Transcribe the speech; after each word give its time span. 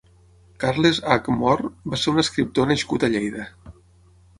Carles 0.63 1.01
Hac 1.11 1.29
Mor 1.43 1.63
va 1.95 2.03
ser 2.05 2.17
un 2.17 2.25
escriptor 2.27 2.71
nascut 2.75 3.11
a 3.11 3.15
Lleida. 3.17 3.51